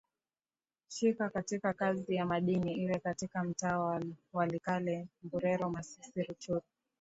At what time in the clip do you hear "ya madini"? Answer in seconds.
2.15-2.73